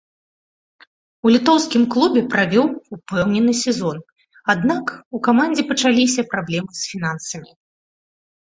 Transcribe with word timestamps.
У 1.27 1.33
літоўскім 1.33 1.83
клубе 1.95 2.23
правёў 2.31 2.67
упэўнены 2.97 3.53
сезон, 3.63 3.97
аднак 4.55 4.85
у 5.19 5.23
камандзе 5.29 5.63
пачаліся 5.73 6.21
праблемы 6.33 6.71
з 6.81 6.95
фінансамі. 6.95 7.51